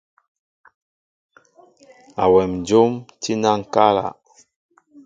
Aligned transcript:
Awem 2.23 2.51
njóm 2.61 2.91
tí 3.21 3.31
na 3.41 3.49
ŋkala. 3.61 4.05